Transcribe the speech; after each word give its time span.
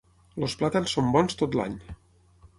Els 0.45 0.55
plàtans 0.61 0.95
són 0.97 1.13
bons 1.17 1.39
tot 1.43 1.61
l'any. 1.61 1.79